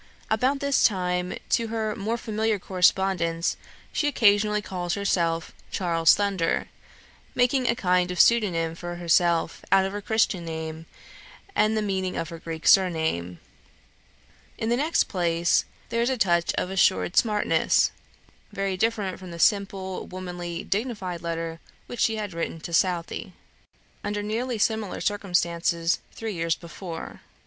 About 0.31 0.61
this 0.61 0.81
time, 0.83 1.37
to 1.49 1.67
her 1.67 1.95
more 1.95 2.17
familiar 2.17 2.57
correspondents, 2.57 3.55
she 3.93 4.07
occasionally 4.07 4.59
calls 4.63 4.95
herself 4.95 5.51
"Charles 5.69 6.15
Thunder," 6.15 6.69
making 7.35 7.67
a 7.67 7.75
kind 7.75 8.09
of 8.09 8.19
pseudonym 8.19 8.73
for 8.73 8.95
herself 8.95 9.63
out 9.71 9.85
of 9.85 9.91
her 9.93 10.01
Christian 10.01 10.43
name, 10.43 10.87
and 11.55 11.77
the 11.77 11.83
meaning 11.83 12.17
of 12.17 12.29
her 12.29 12.39
Greek 12.39 12.65
surname. 12.67 13.39
In 14.57 14.69
the 14.69 14.75
next 14.75 15.03
place, 15.03 15.65
there 15.89 16.01
is 16.01 16.09
a 16.09 16.17
touch 16.17 16.51
of 16.55 16.71
assumed 16.71 17.15
smartness, 17.15 17.91
very 18.51 18.75
different 18.77 19.19
from 19.19 19.29
the 19.29 19.37
simple, 19.37 20.07
womanly, 20.07 20.63
dignified 20.63 21.21
letter 21.21 21.59
which 21.85 21.99
she 21.99 22.15
had 22.15 22.33
written 22.33 22.59
to 22.61 22.73
Southey, 22.73 23.33
under 24.03 24.23
nearly 24.23 24.57
similar 24.57 24.99
circumstances, 24.99 25.99
three 26.11 26.33
years 26.33 26.55
before. 26.55 27.21